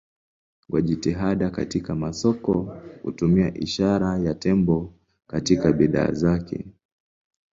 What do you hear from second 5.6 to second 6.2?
bidhaa